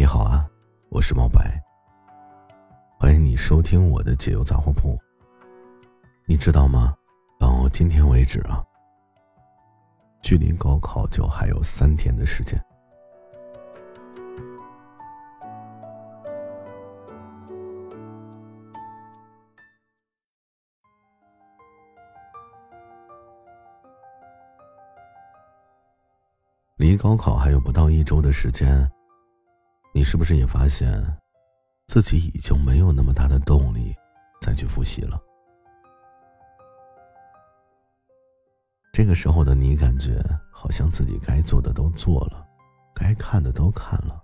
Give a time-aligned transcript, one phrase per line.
[0.00, 0.48] 你好啊，
[0.88, 1.62] 我是毛白。
[2.98, 4.96] 欢迎你收听我的解忧杂货铺。
[6.24, 6.96] 你知道吗？
[7.38, 8.64] 到今天为止啊，
[10.22, 12.58] 距离高考就还有三天的时间。
[26.78, 28.90] 离高考还有不到一周的时间，
[29.92, 30.88] 你是不是也发现，
[31.88, 33.94] 自己已经没有那么大的动力
[34.40, 35.20] 再去复习了？
[38.92, 40.22] 这个时候的你，感觉
[40.52, 42.46] 好像自己该做的都做了，
[42.94, 44.22] 该看的都看了，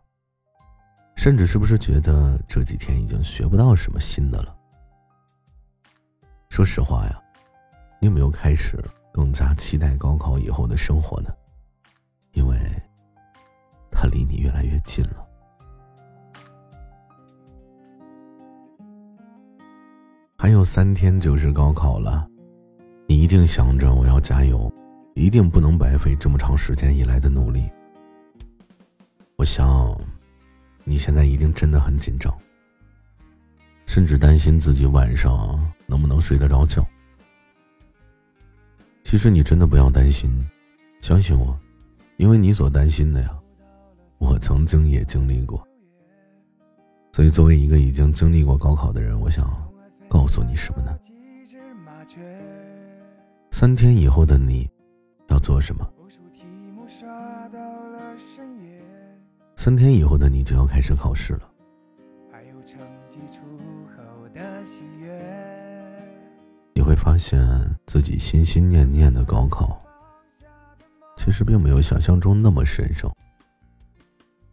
[1.16, 4.56] 甚至是不是觉得这几天已经学不到什么新的了？
[6.48, 7.20] 说实话呀，
[8.01, 11.30] 你有没有开始更加期待高考以后的生活呢？
[12.33, 12.56] 因为，
[13.91, 15.25] 他离你越来越近了。
[20.47, 22.25] 还有三天就是高考了，
[23.08, 24.72] 你一定想着我要加油，
[25.16, 27.69] 一定不能白费这么长时间以来的努力。
[29.34, 29.92] 我想，
[30.84, 32.33] 你现在一定真的很紧张，
[33.86, 36.86] 甚至担心自己晚上能不能睡得着觉。
[39.02, 40.30] 其实你真的不要担心，
[41.00, 41.58] 相信我。
[42.19, 43.36] 因为你所担心的呀，
[44.19, 45.61] 我曾经也经历过。
[47.11, 49.44] 所以，作为一个已经经历过高考的人，我想
[50.17, 50.98] 告诉你什么呢？
[53.50, 54.67] 三天以后的你，
[55.28, 55.86] 要做什么？
[59.56, 61.50] 三天以后的你就要开始考试了。
[66.73, 67.39] 你会发现
[67.86, 69.78] 自己心心念念的高考。
[71.19, 73.11] 其实并没有想象中那么神圣，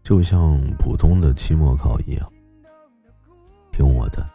[0.03, 2.33] 就像普通的期末考一样。
[3.71, 4.30] 听我的，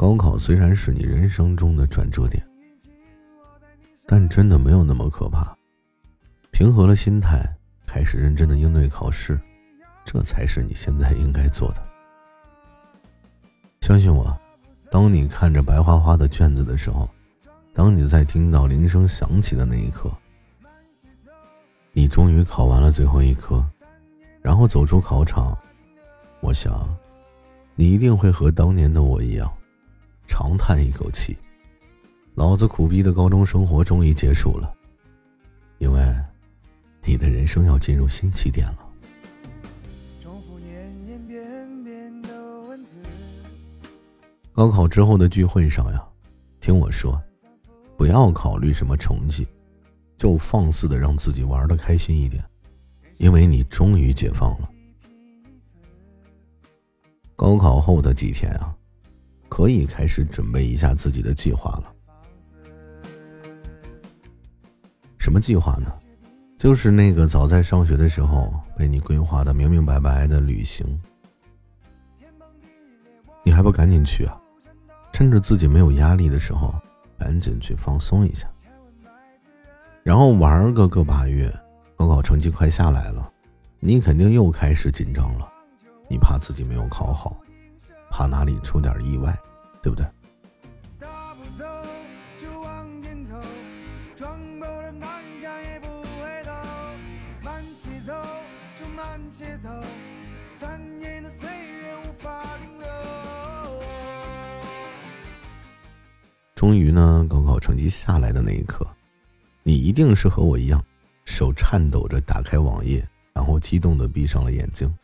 [0.00, 2.42] 高考虽然是你人生中的转折点，
[4.06, 5.54] 但真的没有那么可怕。
[6.50, 7.44] 平和了心态，
[7.86, 9.38] 开始认真的应对考试，
[10.02, 11.86] 这才是你现在应该做的。
[13.82, 14.34] 相信我，
[14.90, 17.06] 当你看着白花花的卷子的时候，
[17.74, 20.10] 当你在听到铃声响起的那一刻。
[21.92, 23.62] 你终于考完了最后一科，
[24.40, 25.54] 然后走出考场，
[26.40, 26.88] 我想，
[27.74, 29.52] 你一定会和当年的我一样，
[30.30, 31.36] 长叹一口气
[32.36, 34.72] ：“老子苦逼的高中生活终于结束了。”
[35.78, 36.00] 因为，
[37.02, 38.86] 你的人生要进入新起点了。
[44.52, 46.00] 高考之后的聚会上呀，
[46.60, 47.20] 听我说，
[47.96, 49.44] 不要考虑什么成绩。
[50.16, 52.44] 就放肆的让自己玩的开心一点，
[53.16, 54.70] 因为你终于解放了。
[57.34, 58.76] 高考后的几天啊，
[59.50, 61.92] 可以开始准备一下自己的计划了。
[65.18, 65.92] 什么计划呢？
[66.56, 70.86] 就是那个早在上学的时候被你规划的明明白白的旅行。
[73.42, 74.40] 你还不赶紧去啊？
[75.12, 76.74] 趁着自己没有压力的时候，
[77.18, 78.46] 赶紧去放松一下。
[80.02, 81.52] 然后玩个个把月，
[81.96, 83.30] 高考成绩快下来了，
[83.78, 85.50] 你肯定又开始紧张了。
[86.08, 87.36] 你怕自己没有考好，
[88.10, 89.38] 怕哪里出点意外，
[89.80, 90.04] 对不对？
[106.54, 108.86] 终于呢，高考成绩下来的那一刻。
[109.62, 110.84] 你一定是和我一样，
[111.24, 114.94] 手颤抖着打开网页，然后激动的闭上了眼睛。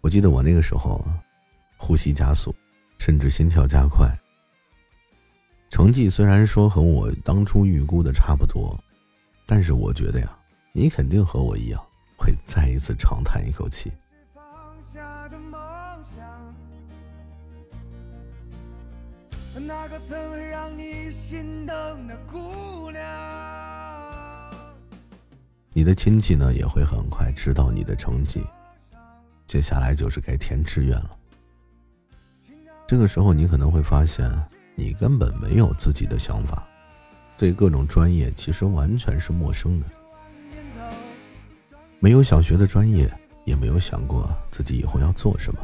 [0.00, 1.04] 我记得我那个时候，
[1.78, 2.54] 呼吸加速，
[2.98, 4.06] 甚至心跳加快。
[5.70, 8.78] 成绩虽然说和我当初预估的差不多，
[9.46, 10.36] 但是我觉得呀，
[10.72, 11.82] 你肯定和我一样，
[12.16, 13.90] 会再一次长叹一口气。
[19.66, 23.02] 那个曾让你心动的姑娘。
[25.72, 28.42] 你的亲戚呢也会很快知道你的成绩，
[29.46, 31.10] 接下来就是该填志愿了。
[32.88, 34.26] 这个时候你可能会发现，
[34.74, 36.66] 你根本没有自己的想法，
[37.36, 39.86] 对各种专业其实完全是陌生的，
[42.00, 43.06] 没有想学的专业，
[43.44, 45.60] 也没有想过自己以后要做什么。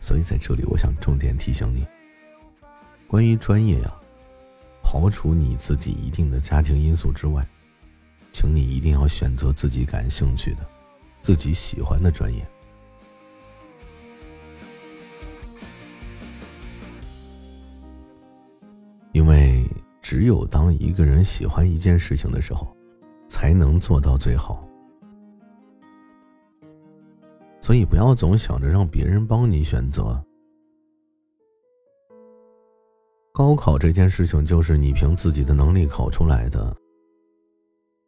[0.00, 1.86] 所以在这里，我想重点提醒你。
[3.06, 3.94] 关于专业呀，
[4.82, 7.46] 刨除你自己一定的家庭因素之外，
[8.32, 10.66] 请你一定要选择自己感兴趣的，
[11.22, 12.44] 自己喜欢的专业。
[20.10, 22.74] 只有当一个人喜欢一件事情的时候，
[23.28, 24.66] 才能做到最好。
[27.60, 30.18] 所以不要总想着让别人帮你选择。
[33.34, 36.74] 高考这件事情就是你凭自己的能力考出来的，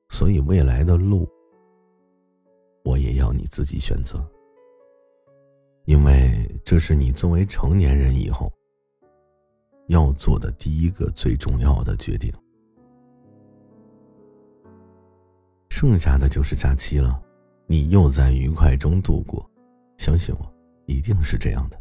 [0.08, 1.28] 所以未来的路，
[2.82, 4.26] 我也要你自己选择。
[5.84, 8.50] 因为这是你作为成年人以后。
[9.90, 12.32] 要做的第一个最重要的决定，
[15.68, 17.20] 剩下的就是假期了，
[17.66, 19.44] 你又在愉快中度过，
[19.96, 20.54] 相信我，
[20.86, 21.76] 一定是这样的，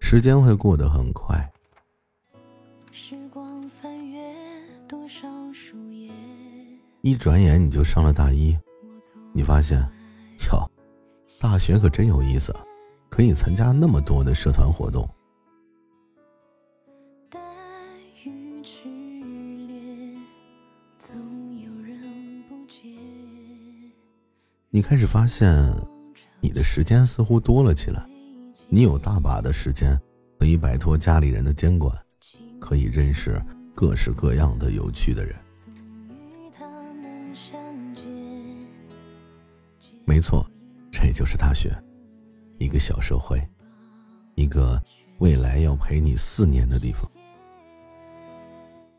[0.00, 1.52] 时间会过得很快。
[2.92, 4.22] 时光翻阅
[4.86, 6.12] 多少树叶
[7.02, 8.56] 一转眼你就上了大一，
[9.32, 9.80] 你发现，
[10.48, 10.70] 哟，
[11.40, 12.54] 大学可真有意思，
[13.08, 15.04] 可以参加那么多的社团活动。
[24.76, 25.50] 你开始发现，
[26.38, 28.06] 你的时间似乎多了起来，
[28.68, 29.98] 你有大把的时间
[30.38, 31.96] 可以摆脱家里人的监管，
[32.60, 33.40] 可以认识
[33.74, 35.34] 各式各样的有趣的人。
[40.04, 40.46] 没错，
[40.92, 41.74] 这就是大学，
[42.58, 43.40] 一个小社会，
[44.34, 44.78] 一个
[45.20, 47.10] 未来要陪你四年的地方。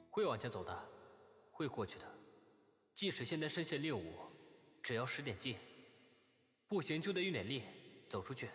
[0.10, 0.76] 会往前走的，
[1.52, 2.06] 会过去的，
[2.96, 4.02] 即使现在身陷猎物。
[4.88, 5.58] 只要使点劲，
[6.66, 7.62] 不行就得用点力，
[8.08, 8.50] 走出去，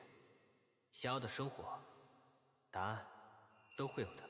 [0.90, 1.78] 想要的生活，
[2.70, 3.06] 答案
[3.76, 4.22] 都会有的。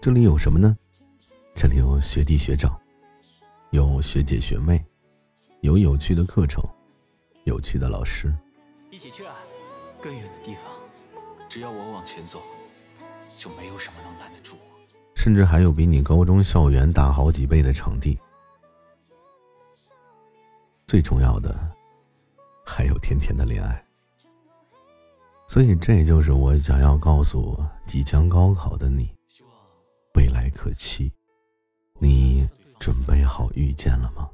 [0.00, 0.74] 这里有什么呢？
[1.54, 2.80] 这里有学弟学长，
[3.72, 4.82] 有学姐学妹，
[5.60, 6.64] 有有趣的课程，
[7.44, 8.34] 有趣的老师。
[8.90, 9.36] 一起去啊！
[10.00, 10.62] 更远的地方，
[11.46, 12.40] 只要我往前走，
[13.36, 14.75] 就没有什么能拦得住我。
[15.26, 18.16] 甚至还有比你高中校园大好几倍的场地，
[20.86, 21.52] 最重要的
[22.64, 23.84] 还有甜甜的恋爱。
[25.48, 29.12] 所以，这就是我想要告诉即将高考的你：
[30.14, 31.12] 未来可期。
[31.98, 32.48] 你
[32.78, 34.30] 准备好遇见了吗？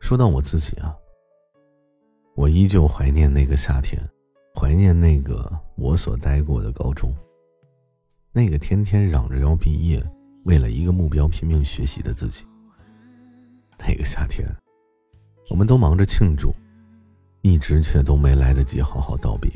[0.00, 0.96] 说到我自己啊，
[2.34, 4.02] 我依旧怀念那个夏天，
[4.54, 7.14] 怀念那个我所待过的高中。
[8.36, 9.98] 那个天天嚷着要毕业，
[10.44, 12.44] 为了一个目标拼命学习的自己。
[13.78, 14.46] 那个夏天，
[15.48, 16.54] 我们都忙着庆祝，
[17.40, 19.50] 一直却都没来得及好好道别。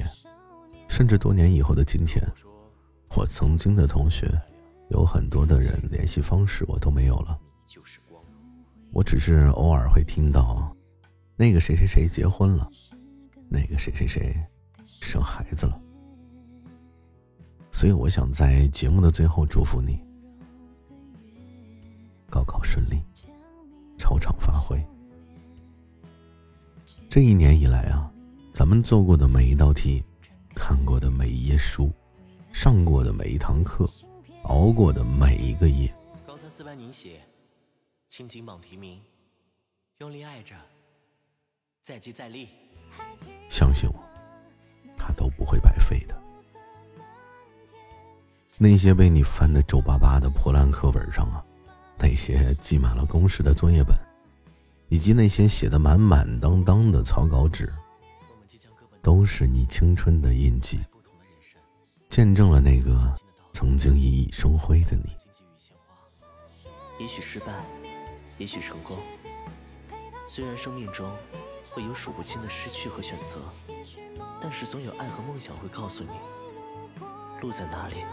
[0.88, 2.27] 甚至多年以后的今天，
[3.15, 4.27] 我曾经的同学，
[4.88, 7.38] 有很多的人联系方式我都没有了。
[8.93, 10.75] 我只是偶尔会听到，
[11.37, 12.67] 那个谁谁谁结婚了，
[13.47, 14.35] 那个谁谁谁
[15.03, 15.79] 生孩子了。
[17.81, 19.99] 所以，我想在节目的最后祝福你，
[22.29, 23.03] 高考顺利，
[23.97, 24.79] 超常发挥。
[27.09, 28.12] 这一年以来啊，
[28.53, 30.05] 咱们做过的每一道题，
[30.55, 31.91] 看过的每一页书，
[32.53, 33.88] 上过的每一堂课，
[34.43, 35.90] 熬过的每一个夜，
[36.26, 37.23] 高三四班您写，
[38.11, 39.00] 青金榜题名，
[40.00, 40.55] 用力爱着，
[41.81, 42.50] 再接再厉。
[43.49, 43.95] 相信我，
[44.99, 46.00] 它都不会白费的。
[48.62, 51.43] 那些被你翻得皱巴巴的破烂课本上啊，
[51.97, 53.97] 那些记满了公式的作业本，
[54.90, 57.73] 以及那些写的满满当当的草稿纸，
[59.00, 60.79] 都是你青春的印记，
[62.11, 63.11] 见证了那个
[63.55, 65.17] 曾经熠熠生辉的你。
[66.99, 67.47] 也许失败，
[68.37, 68.99] 也许成功，
[70.26, 71.11] 虽然生命中
[71.71, 73.38] 会有数不清的失去和选择，
[74.38, 76.11] 但是总有爱和梦想会告诉你，
[77.40, 78.05] 路在哪里。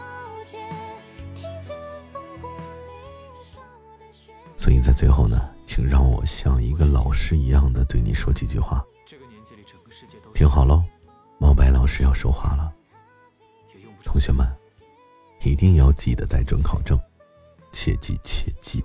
[4.56, 8.84] 所以在最后呢，请让我像一个老师一样的对你说几句话。
[10.34, 10.84] 听好喽，
[11.40, 12.74] 毛白老师要说话了。
[14.04, 14.48] 同学们，
[15.42, 17.00] 一定要记得带准考证，
[17.72, 18.84] 切记切记。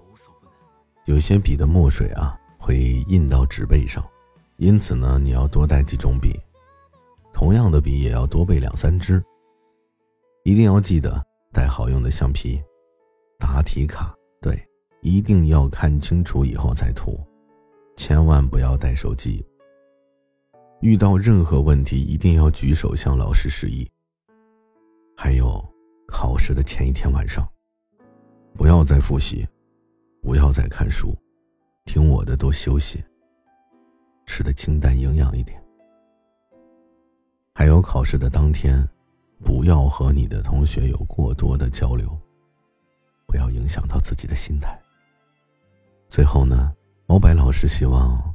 [1.06, 4.04] 有些笔的墨水啊会印到纸背上，
[4.56, 6.38] 因此呢，你要多带几种笔。
[7.32, 9.22] 同样的笔也要多备两三支。
[10.44, 11.24] 一定要记得。
[11.52, 12.62] 带好用的橡皮，
[13.38, 14.58] 答题卡，对，
[15.02, 17.20] 一定要看清楚以后再涂，
[17.96, 19.44] 千万不要带手机。
[20.80, 23.88] 遇到任何问题，一定要举手向老师示意。
[25.16, 25.62] 还有，
[26.08, 27.46] 考试的前一天晚上，
[28.54, 29.46] 不要再复习，
[30.22, 31.14] 不要再看书，
[31.84, 33.04] 听我的，多休息，
[34.26, 35.62] 吃的清淡营养一点。
[37.54, 38.88] 还有考试的当天，
[39.44, 42.18] 不要和你的同学有过多的交流，
[43.26, 44.80] 不要影响到自己的心态。
[46.08, 46.72] 最后呢，
[47.06, 48.34] 毛白老师希望，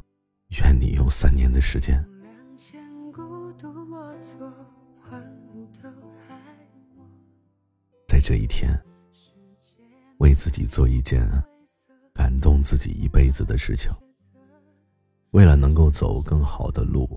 [0.61, 2.05] 愿你用三年的时间，
[8.07, 8.79] 在这一天，
[10.19, 11.27] 为自己做一件。
[12.13, 13.91] 感动自己一辈子的事情，
[15.29, 17.07] 为了能够走更好的路，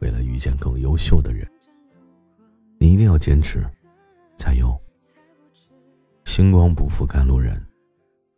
[0.00, 1.48] 为了遇见更优秀的人，
[2.82, 3.64] 你一定要坚持，
[4.36, 4.76] 加油！
[6.24, 7.64] 星光不负赶路人，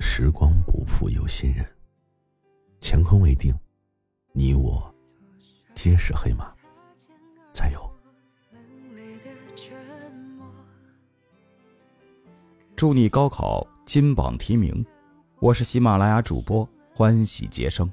[0.00, 1.64] 时光不负有心人。
[2.78, 3.58] 乾坤未定，
[4.34, 4.94] 你我
[5.74, 6.54] 皆是黑马，
[7.54, 7.90] 加油！
[12.76, 14.84] 祝你高考金榜题名！
[15.38, 17.90] 我是喜马拉雅主播欢喜杰生。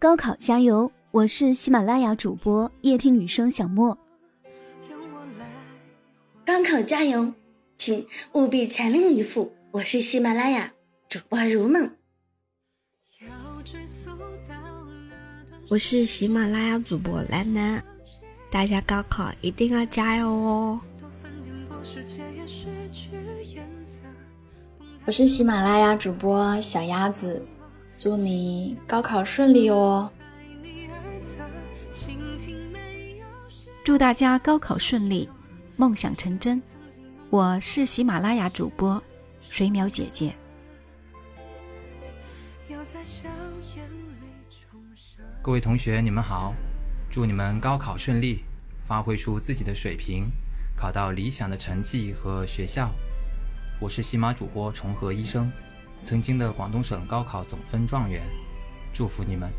[0.00, 0.90] 高考加油！
[1.10, 3.96] 我是喜马拉雅主播夜听女生小莫。
[6.44, 7.32] 高考加油，
[7.78, 9.50] 请务必全力以赴！
[9.70, 10.70] 我是喜马拉雅
[11.08, 11.90] 主播如梦。
[15.70, 17.82] 我是喜马拉雅主播兰兰，
[18.50, 20.80] 大家高考一定要加油哦！
[25.06, 27.42] 我是喜马拉雅主播小鸭子，
[27.96, 30.10] 祝你高考顺利哦！
[33.88, 35.26] 祝大家高考顺利，
[35.78, 36.62] 梦想成真。
[37.30, 39.02] 我是喜马拉雅主播
[39.40, 40.36] 水淼姐姐。
[45.40, 46.52] 各位同学，你们好，
[47.10, 48.44] 祝你们高考顺利，
[48.84, 50.30] 发挥出自己的水平，
[50.76, 52.90] 考到理想的成绩和学校。
[53.80, 55.50] 我是喜马主播重合医生，
[56.02, 58.22] 曾经的广东省高考总分状元，
[58.92, 59.50] 祝福你们！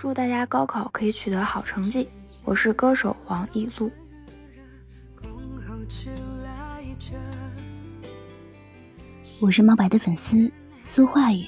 [0.00, 2.08] 祝大家高考可以取得好成绩。
[2.42, 3.92] 我是歌手王艺璐。
[9.40, 10.50] 我是猫白的粉丝
[10.90, 11.46] 苏化宇，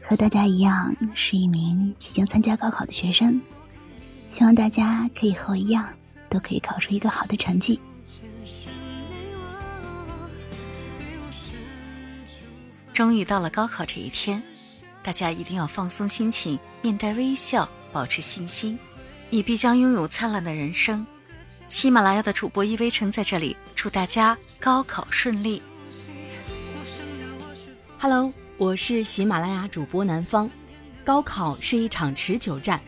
[0.00, 3.42] 和大家一样是一名即将参加高考的学生，
[4.30, 5.88] 希望大家可以和我一样。
[6.28, 7.80] 都可以考出一个好的成绩。
[12.92, 14.40] 终于到了高考这一天，
[15.02, 18.78] 大家一定要放松心情，面带微笑，保持信心，
[19.28, 21.06] 你必将拥有灿烂的人生。
[21.68, 25.62] 喜马拉雅的主播依微尘在这里祝大家高考顺利。
[27.98, 30.50] Hello，我是喜马拉雅主播南方。
[31.04, 32.80] 高考是一场持久战，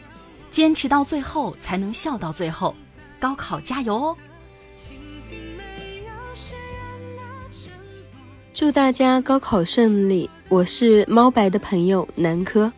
[0.48, 2.74] 坚持到最后才能笑到最后。
[3.20, 4.16] 高考加油哦！
[8.54, 10.28] 祝大家高考顺利！
[10.48, 12.72] 我是猫白的朋友南柯。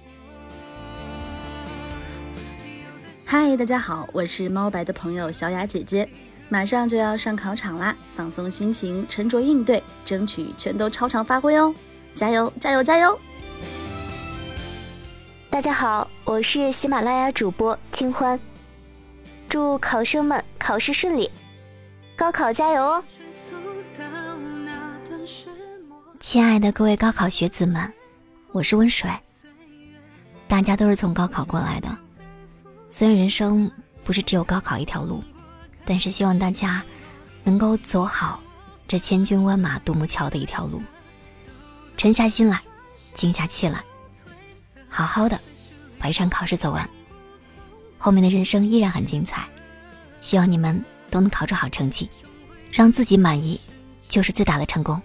[3.36, 6.08] 嗨，大家好，我是猫白的朋友小雅姐姐。
[6.48, 11.74] 马上就要上考场啦，放松心情，沉着应对，争取全都超常发挥哦！
[12.14, 13.18] 加油，加油，加油！
[15.50, 18.38] 大家好，我是喜马拉雅主播清欢。
[19.48, 21.28] 祝考生们考试顺利，
[22.14, 23.04] 高考加油哦！
[26.20, 27.92] 亲爱的各位高考学子们，
[28.52, 29.10] 我是温水。
[30.46, 31.88] 大家都是从高考过来的，
[32.96, 33.68] 虽然人生
[34.04, 35.20] 不是只有高考一条路，
[35.84, 36.80] 但是希望大家
[37.42, 38.40] 能够走好
[38.86, 40.80] 这千军万马独木桥的一条路，
[41.96, 42.62] 沉下心来，
[43.12, 43.82] 静下气来，
[44.88, 45.40] 好好的
[45.98, 46.88] 把一场考试走完。
[47.98, 49.44] 后面的人生依然很精彩，
[50.20, 52.08] 希望你们都能考出好成绩，
[52.70, 53.60] 让自己满意，
[54.06, 55.02] 就是最大的成功。